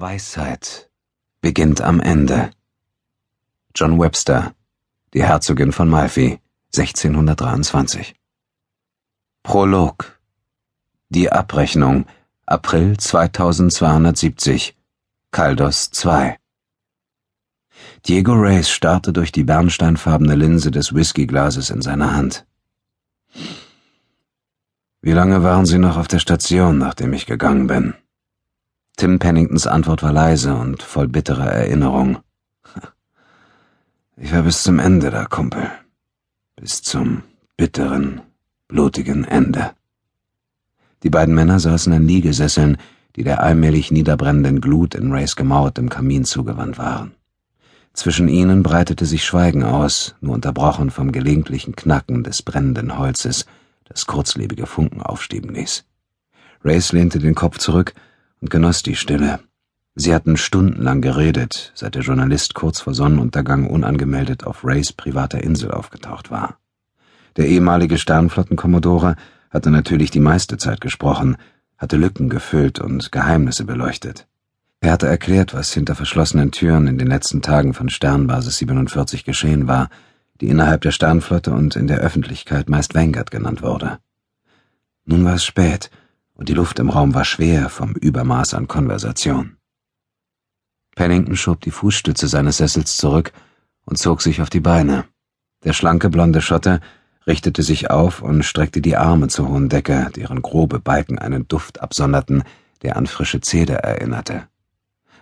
Weisheit 0.00 0.90
beginnt 1.40 1.80
am 1.80 2.00
Ende. 2.00 2.50
John 3.74 3.98
Webster, 3.98 4.54
die 5.12 5.24
Herzogin 5.24 5.72
von 5.72 5.88
Malfi, 5.88 6.40
1623. 6.76 8.14
Prolog. 9.42 10.20
Die 11.08 11.32
Abrechnung, 11.32 12.06
April 12.46 12.96
2270, 12.96 14.76
Caldos 15.32 15.90
2. 15.90 16.38
Diego 18.06 18.34
Reyes 18.34 18.70
starrte 18.70 19.12
durch 19.12 19.32
die 19.32 19.44
bernsteinfarbene 19.44 20.34
Linse 20.34 20.70
des 20.70 20.94
Whiskyglases 20.94 21.70
in 21.70 21.82
seiner 21.82 22.14
Hand. 22.14 22.46
Wie 25.00 25.12
lange 25.12 25.42
waren 25.42 25.66
Sie 25.66 25.78
noch 25.78 25.96
auf 25.96 26.08
der 26.08 26.18
Station, 26.18 26.78
nachdem 26.78 27.12
ich 27.12 27.26
gegangen 27.26 27.66
bin? 27.66 27.94
Tim 28.98 29.20
Penningtons 29.20 29.68
Antwort 29.68 30.02
war 30.02 30.12
leise 30.12 30.56
und 30.56 30.82
voll 30.82 31.06
bitterer 31.06 31.46
Erinnerung. 31.46 32.18
Ich 34.16 34.32
war 34.32 34.42
bis 34.42 34.64
zum 34.64 34.80
Ende 34.80 35.10
da, 35.10 35.24
Kumpel. 35.24 35.70
Bis 36.56 36.82
zum 36.82 37.22
bitteren, 37.56 38.22
blutigen 38.66 39.22
Ende. 39.22 39.70
Die 41.04 41.10
beiden 41.10 41.32
Männer 41.32 41.60
saßen 41.60 41.92
in 41.92 42.08
Liegesesseln, 42.08 42.76
die 43.14 43.22
der 43.22 43.40
allmählich 43.40 43.92
niederbrennenden 43.92 44.60
Glut 44.60 44.96
in 44.96 45.12
Rays 45.12 45.36
gemauertem 45.36 45.88
Kamin 45.88 46.24
zugewandt 46.24 46.76
waren. 46.76 47.12
Zwischen 47.92 48.26
ihnen 48.26 48.64
breitete 48.64 49.06
sich 49.06 49.24
Schweigen 49.24 49.62
aus, 49.62 50.16
nur 50.20 50.34
unterbrochen 50.34 50.90
vom 50.90 51.12
gelegentlichen 51.12 51.76
Knacken 51.76 52.24
des 52.24 52.42
brennenden 52.42 52.98
Holzes, 52.98 53.46
das 53.84 54.06
kurzlebige 54.06 54.66
Funken 54.66 55.02
aufstieben 55.02 55.54
ließ. 55.54 55.84
Race 56.64 56.90
lehnte 56.90 57.20
den 57.20 57.36
Kopf 57.36 57.58
zurück 57.58 57.94
und 58.40 58.50
genoss 58.50 58.82
die 58.82 58.96
Stille. 58.96 59.40
Sie 59.94 60.14
hatten 60.14 60.36
stundenlang 60.36 61.00
geredet, 61.00 61.72
seit 61.74 61.96
der 61.96 62.02
Journalist 62.02 62.54
kurz 62.54 62.80
vor 62.80 62.94
Sonnenuntergang 62.94 63.66
unangemeldet 63.68 64.44
auf 64.44 64.64
Rays 64.64 64.92
privater 64.92 65.42
Insel 65.42 65.72
aufgetaucht 65.72 66.30
war. 66.30 66.58
Der 67.36 67.48
ehemalige 67.48 67.98
Sternflottenkommodore 67.98 69.16
hatte 69.50 69.70
natürlich 69.70 70.10
die 70.10 70.20
meiste 70.20 70.56
Zeit 70.56 70.80
gesprochen, 70.80 71.36
hatte 71.76 71.96
Lücken 71.96 72.28
gefüllt 72.28 72.78
und 72.78 73.10
Geheimnisse 73.12 73.64
beleuchtet. 73.64 74.26
Er 74.80 74.92
hatte 74.92 75.08
erklärt, 75.08 75.54
was 75.54 75.72
hinter 75.72 75.94
verschlossenen 75.94 76.52
Türen 76.52 76.86
in 76.86 76.98
den 76.98 77.08
letzten 77.08 77.42
Tagen 77.42 77.74
von 77.74 77.88
Sternbasis 77.88 78.58
47 78.58 79.24
geschehen 79.24 79.66
war, 79.66 79.88
die 80.40 80.48
innerhalb 80.48 80.82
der 80.82 80.92
Sternflotte 80.92 81.52
und 81.52 81.74
in 81.74 81.88
der 81.88 81.98
Öffentlichkeit 81.98 82.68
meist 82.68 82.94
Vanguard 82.94 83.30
genannt 83.30 83.62
wurde. 83.62 83.98
Nun 85.04 85.24
war 85.24 85.34
es 85.34 85.44
spät, 85.44 85.90
und 86.38 86.48
die 86.48 86.54
Luft 86.54 86.78
im 86.78 86.88
Raum 86.88 87.14
war 87.14 87.24
schwer 87.24 87.68
vom 87.68 87.92
Übermaß 87.92 88.54
an 88.54 88.68
Konversation. 88.68 89.56
Pennington 90.94 91.36
schob 91.36 91.60
die 91.60 91.70
Fußstütze 91.70 92.28
seines 92.28 92.56
Sessels 92.56 92.96
zurück 92.96 93.32
und 93.84 93.98
zog 93.98 94.22
sich 94.22 94.40
auf 94.40 94.48
die 94.48 94.60
Beine. 94.60 95.04
Der 95.64 95.72
schlanke 95.72 96.08
blonde 96.08 96.40
Schotte 96.40 96.80
richtete 97.26 97.62
sich 97.62 97.90
auf 97.90 98.22
und 98.22 98.44
streckte 98.44 98.80
die 98.80 98.96
Arme 98.96 99.28
zur 99.28 99.48
hohen 99.48 99.68
Decke, 99.68 100.10
deren 100.14 100.40
grobe 100.40 100.78
Balken 100.78 101.18
einen 101.18 101.46
Duft 101.48 101.80
absonderten, 101.80 102.44
der 102.82 102.96
an 102.96 103.06
frische 103.06 103.40
Zeder 103.40 103.78
erinnerte. 103.78 104.48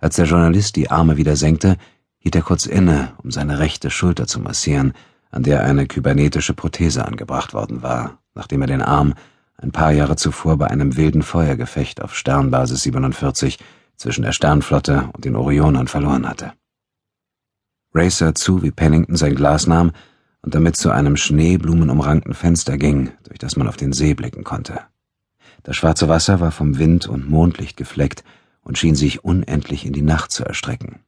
Als 0.00 0.16
der 0.16 0.24
Journalist 0.24 0.76
die 0.76 0.90
Arme 0.90 1.16
wieder 1.16 1.36
senkte, 1.36 1.76
hielt 2.18 2.34
er 2.34 2.42
kurz 2.42 2.66
inne, 2.66 3.12
um 3.22 3.30
seine 3.30 3.58
rechte 3.58 3.90
Schulter 3.90 4.26
zu 4.26 4.40
massieren, 4.40 4.94
an 5.30 5.42
der 5.42 5.62
eine 5.64 5.86
kybernetische 5.86 6.54
Prothese 6.54 7.04
angebracht 7.06 7.52
worden 7.52 7.82
war, 7.82 8.18
nachdem 8.34 8.62
er 8.62 8.68
den 8.68 8.82
Arm 8.82 9.14
ein 9.62 9.72
paar 9.72 9.92
Jahre 9.92 10.16
zuvor 10.16 10.58
bei 10.58 10.66
einem 10.66 10.96
wilden 10.96 11.22
Feuergefecht 11.22 12.02
auf 12.02 12.16
Sternbasis 12.16 12.82
47 12.82 13.58
zwischen 13.96 14.22
der 14.22 14.32
Sternflotte 14.32 15.08
und 15.12 15.24
den 15.24 15.36
Orionern 15.36 15.86
verloren 15.86 16.28
hatte. 16.28 16.52
Racer 17.94 18.34
zu, 18.34 18.62
wie 18.62 18.70
Pennington 18.70 19.16
sein 19.16 19.34
Glas 19.34 19.66
nahm 19.66 19.92
und 20.42 20.54
damit 20.54 20.76
zu 20.76 20.90
einem 20.90 21.16
schneeblumenumrankten 21.16 22.34
Fenster 22.34 22.76
ging, 22.76 23.12
durch 23.24 23.38
das 23.38 23.56
man 23.56 23.68
auf 23.68 23.76
den 23.76 23.92
See 23.92 24.14
blicken 24.14 24.42
konnte. 24.42 24.80
Das 25.62 25.76
schwarze 25.76 26.08
Wasser 26.08 26.40
war 26.40 26.50
vom 26.50 26.78
Wind 26.78 27.06
und 27.06 27.30
Mondlicht 27.30 27.76
gefleckt 27.76 28.24
und 28.62 28.78
schien 28.78 28.96
sich 28.96 29.24
unendlich 29.24 29.86
in 29.86 29.92
die 29.92 30.02
Nacht 30.02 30.32
zu 30.32 30.44
erstrecken. 30.44 31.00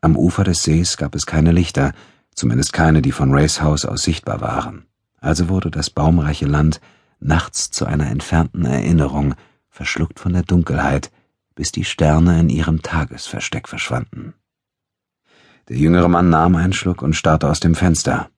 Am 0.00 0.16
Ufer 0.16 0.42
des 0.42 0.64
Sees 0.64 0.96
gab 0.96 1.14
es 1.14 1.26
keine 1.26 1.52
Lichter, 1.52 1.92
zumindest 2.34 2.72
keine, 2.72 3.02
die 3.02 3.12
von 3.12 3.32
Race 3.32 3.62
House 3.62 3.84
aus 3.84 4.02
sichtbar 4.02 4.40
waren. 4.40 4.86
Also 5.20 5.48
wurde 5.48 5.70
das 5.70 5.90
baumreiche 5.90 6.46
Land 6.46 6.80
nachts 7.22 7.70
zu 7.70 7.86
einer 7.86 8.10
entfernten 8.10 8.64
Erinnerung, 8.64 9.34
verschluckt 9.70 10.20
von 10.20 10.32
der 10.32 10.42
Dunkelheit, 10.42 11.10
bis 11.54 11.72
die 11.72 11.84
Sterne 11.84 12.40
in 12.40 12.48
ihrem 12.48 12.82
Tagesversteck 12.82 13.68
verschwanden. 13.68 14.34
Der 15.68 15.76
jüngere 15.76 16.08
Mann 16.08 16.30
nahm 16.30 16.56
einen 16.56 16.72
Schluck 16.72 17.02
und 17.02 17.14
starrte 17.14 17.48
aus 17.48 17.60
dem 17.60 17.74
Fenster. 17.74 18.28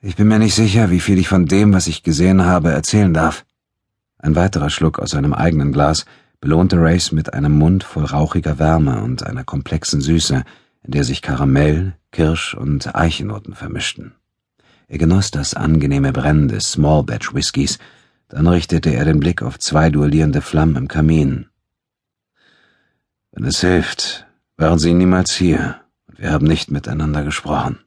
Ich 0.00 0.16
bin 0.16 0.28
mir 0.28 0.38
nicht 0.38 0.54
sicher, 0.54 0.90
wie 0.90 1.00
viel 1.00 1.18
ich 1.18 1.28
von 1.28 1.46
dem, 1.46 1.72
was 1.72 1.86
ich 1.86 2.02
gesehen 2.02 2.44
habe, 2.44 2.70
erzählen 2.70 3.14
darf. 3.14 3.44
Ein 4.18 4.36
weiterer 4.36 4.70
Schluck 4.70 4.98
aus 4.98 5.10
seinem 5.10 5.32
eigenen 5.32 5.72
Glas 5.72 6.04
belohnte 6.40 6.76
Race 6.78 7.12
mit 7.12 7.32
einem 7.32 7.52
Mund 7.52 7.84
voll 7.84 8.04
rauchiger 8.04 8.58
Wärme 8.58 9.02
und 9.02 9.22
einer 9.22 9.44
komplexen 9.44 10.00
Süße, 10.00 10.44
in 10.82 10.90
der 10.90 11.04
sich 11.04 11.22
Karamell, 11.22 11.96
Kirsch 12.12 12.54
und 12.54 12.94
Eichennoten 12.94 13.54
vermischten. 13.54 14.14
Er 14.88 14.98
genoss 14.98 15.30
das 15.30 15.54
angenehme 15.54 16.12
Brennen 16.12 16.48
des 16.48 16.72
Small 16.72 17.02
Batch 17.02 17.34
Whiskys, 17.34 17.78
dann 18.28 18.46
richtete 18.46 18.90
er 18.90 19.04
den 19.04 19.20
Blick 19.20 19.42
auf 19.42 19.58
zwei 19.58 19.90
duellierende 19.90 20.40
Flammen 20.40 20.76
im 20.76 20.88
Kamin. 20.88 21.48
Wenn 23.32 23.44
es 23.44 23.60
hilft, 23.60 24.26
waren 24.56 24.78
sie 24.78 24.94
niemals 24.94 25.34
hier, 25.34 25.80
und 26.06 26.18
wir 26.18 26.30
haben 26.32 26.46
nicht 26.46 26.70
miteinander 26.70 27.24
gesprochen. 27.24 27.80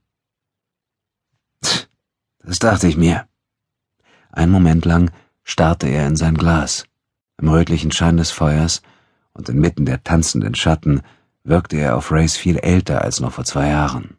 Das 2.44 2.60
dachte 2.60 2.88
ich 2.88 2.98
mir. 2.98 3.28
Ein 4.32 4.50
Moment 4.50 4.86
lang 4.86 5.12
starrte 5.44 5.88
er 5.88 6.08
in 6.08 6.16
sein 6.16 6.36
Glas. 6.36 6.86
Im 7.38 7.50
rötlichen 7.50 7.92
Schein 7.92 8.18
des 8.18 8.32
Feuers 8.32 8.82
und 9.34 9.50
inmitten 9.50 9.86
der 9.86 10.04
tanzenden 10.04 10.56
Schatten 10.56 11.02
wirkte 11.44 11.78
er 11.78 11.96
auf 11.96 12.12
Race 12.12 12.36
viel 12.38 12.58
älter 12.58 13.02
als 13.02 13.20
noch 13.20 13.34
vor 13.34 13.46
zwei 13.46 13.70
Jahren. 13.70 14.19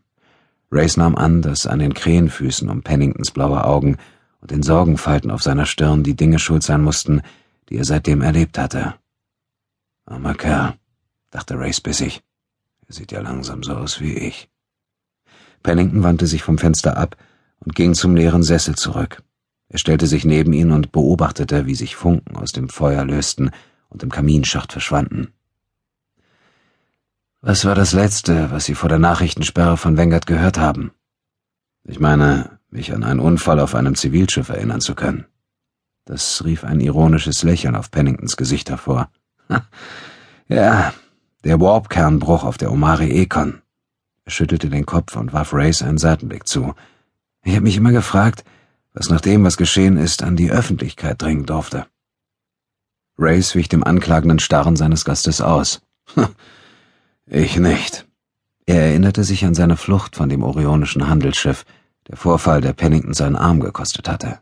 Race 0.73 0.97
nahm 0.97 1.17
an, 1.17 1.43
dass 1.43 1.67
an 1.67 1.81
den 1.81 1.95
Krähenfüßen 1.95 2.69
um 2.69 2.83
Penningtons 2.83 3.33
blaue 3.33 3.65
Augen 3.65 3.97
und 4.41 4.51
den 4.51 4.63
Sorgenfalten 4.63 5.31
auf 5.31 5.43
seiner 5.43 5.67
Stirn 5.67 6.03
die 6.03 6.15
Dinge 6.15 6.39
schuld 6.39 6.63
sein 6.63 6.83
mussten, 6.83 7.23
die 7.69 7.77
er 7.77 7.85
seitdem 7.85 8.23
erlebt 8.23 8.57
hatte. 8.57 8.95
Armer 10.07 10.35
Kerl, 10.35 10.75
dachte 11.31 11.59
Race 11.59 11.81
bissig. 11.81 12.23
Er 12.87 12.95
sieht 12.95 13.13
ja 13.13 13.21
langsam 13.21 13.63
so 13.63 13.75
aus 13.75 14.01
wie 14.01 14.15
ich. 14.15 14.49
Pennington 15.63 16.03
wandte 16.03 16.27
sich 16.27 16.43
vom 16.43 16.59
Fenster 16.59 16.97
ab 16.97 17.17
und 17.61 17.75
ging 17.75 17.95
zum 17.95 18.17
leeren 18.17 18.43
Sessel 18.43 18.77
zurück. 18.77 19.23
Er 19.69 19.79
stellte 19.79 20.07
sich 20.07 20.25
neben 20.25 20.53
ihn 20.53 20.73
und 20.73 20.91
beobachtete, 20.91 21.67
wie 21.67 21.75
sich 21.75 21.95
Funken 21.95 22.37
aus 22.37 22.53
dem 22.53 22.69
Feuer 22.69 23.05
lösten 23.05 23.51
und 23.89 24.03
im 24.03 24.11
Kaminschacht 24.11 24.73
verschwanden. 24.73 25.33
Was 27.43 27.65
war 27.65 27.75
das 27.75 27.93
Letzte, 27.93 28.51
was 28.51 28.67
Sie 28.67 28.75
vor 28.75 28.91
der 28.91 28.99
Nachrichtensperre 28.99 29.79
von 29.79 29.97
Wengert 29.97 30.27
gehört 30.27 30.59
haben? 30.59 30.91
Ich 31.85 31.99
meine, 31.99 32.59
mich 32.69 32.93
an 32.93 33.03
einen 33.03 33.19
Unfall 33.19 33.61
auf 33.61 33.75
einem 33.75 33.95
Zivilschiff 33.95 34.51
erinnern 34.51 34.83
zu 34.83 34.95
können. 34.95 35.25
Das 36.05 36.45
rief 36.45 36.65
ein 36.65 36.81
ironisches 36.81 37.43
Lächeln 37.43 37.77
auf 37.77 37.91
Penningtons 37.91 38.37
Gesicht 38.37 38.69
hervor. 38.69 39.11
ja, 40.49 40.93
der 41.43 41.59
Warpkernbruch 41.59 42.45
auf 42.45 42.59
der 42.59 42.71
Omari 42.71 43.11
Econ. 43.11 43.63
Er 44.27 44.33
schüttelte 44.33 44.69
den 44.69 44.85
Kopf 44.85 45.17
und 45.17 45.33
warf 45.33 45.55
Race 45.55 45.81
einen 45.81 45.97
Seitenblick 45.97 46.47
zu. 46.47 46.75
Ich 47.43 47.55
habe 47.55 47.63
mich 47.63 47.79
immer 47.79 47.93
gefragt, 47.93 48.45
was 48.93 49.09
nach 49.09 49.23
dem, 49.23 49.45
was 49.45 49.57
geschehen 49.57 49.97
ist, 49.97 50.23
an 50.23 50.37
die 50.37 50.51
Öffentlichkeit 50.51 51.23
dringen 51.23 51.47
durfte. 51.47 51.87
Race 53.17 53.55
wich 53.55 53.71
dem 53.71 53.83
anklagenden 53.83 54.41
Starren 54.41 54.77
seines 54.77 55.07
Gastes 55.07 55.41
aus. 55.41 55.81
Ich 57.33 57.57
nicht. 57.57 58.09
Er 58.67 58.87
erinnerte 58.87 59.23
sich 59.23 59.45
an 59.45 59.55
seine 59.55 59.77
Flucht 59.77 60.17
von 60.17 60.29
dem 60.29 60.43
orionischen 60.43 61.09
Handelsschiff, 61.09 61.65
der 62.09 62.17
Vorfall, 62.17 62.61
der 62.61 62.73
Pennington 62.73 63.15
seinen 63.15 63.37
Arm 63.37 63.61
gekostet 63.61 64.09
hatte. 64.09 64.41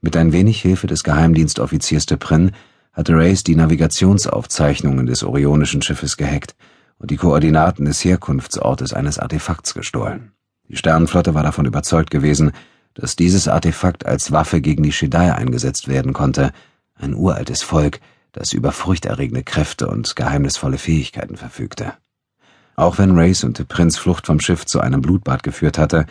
Mit 0.00 0.16
ein 0.16 0.32
wenig 0.32 0.60
Hilfe 0.60 0.88
des 0.88 1.04
Geheimdienstoffiziers 1.04 2.06
de 2.06 2.16
Prin 2.16 2.50
hatte 2.92 3.14
Race 3.14 3.44
die 3.44 3.54
Navigationsaufzeichnungen 3.54 5.06
des 5.06 5.22
orionischen 5.22 5.80
Schiffes 5.80 6.16
gehackt 6.16 6.56
und 6.98 7.12
die 7.12 7.18
Koordinaten 7.18 7.84
des 7.84 8.04
Herkunftsortes 8.04 8.92
eines 8.92 9.20
Artefakts 9.20 9.72
gestohlen. 9.72 10.32
Die 10.68 10.76
Sternenflotte 10.76 11.34
war 11.34 11.44
davon 11.44 11.66
überzeugt 11.66 12.10
gewesen, 12.10 12.50
dass 12.94 13.14
dieses 13.14 13.46
Artefakt 13.46 14.06
als 14.06 14.32
Waffe 14.32 14.60
gegen 14.60 14.82
die 14.82 14.92
Shedai 14.92 15.32
eingesetzt 15.32 15.86
werden 15.86 16.12
konnte, 16.12 16.50
ein 16.96 17.14
uraltes 17.14 17.62
Volk, 17.62 18.00
das 18.32 18.52
über 18.52 18.72
furchterregende 18.72 19.44
Kräfte 19.44 19.86
und 19.86 20.16
geheimnisvolle 20.16 20.78
Fähigkeiten 20.78 21.36
verfügte. 21.36 21.92
Auch 22.76 22.98
wenn 22.98 23.16
Race 23.16 23.44
und 23.44 23.66
Prinz 23.68 23.96
Flucht 23.96 24.26
vom 24.26 24.40
Schiff 24.40 24.66
zu 24.66 24.80
einem 24.80 25.00
Blutbad 25.00 25.42
geführt 25.42 25.78
hatte, 25.78 26.06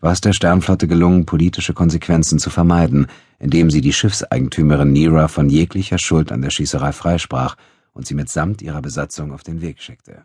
war 0.00 0.12
es 0.12 0.20
der 0.20 0.32
Sternflotte 0.32 0.86
gelungen, 0.86 1.26
politische 1.26 1.74
Konsequenzen 1.74 2.38
zu 2.38 2.50
vermeiden, 2.50 3.06
indem 3.38 3.70
sie 3.70 3.80
die 3.80 3.92
Schiffseigentümerin 3.92 4.92
Nira 4.92 5.28
von 5.28 5.48
jeglicher 5.48 5.98
Schuld 5.98 6.32
an 6.32 6.42
der 6.42 6.50
Schießerei 6.50 6.92
freisprach 6.92 7.56
und 7.92 8.06
sie 8.06 8.14
mitsamt 8.14 8.62
ihrer 8.62 8.82
Besatzung 8.82 9.32
auf 9.32 9.42
den 9.42 9.60
Weg 9.60 9.80
schickte 9.80 10.24